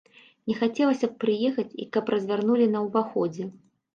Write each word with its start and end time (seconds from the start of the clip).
Не 0.51 0.53
хацелася 0.61 1.09
б 1.09 1.13
прыехаць, 1.23 1.67
і 1.85 1.85
каб 1.97 2.11
развярнулі 2.15 2.65
на 2.77 2.81
ўваходзе. 2.87 3.49